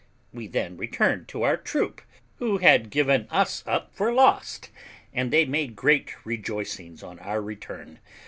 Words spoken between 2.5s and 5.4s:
had given us up for lost, and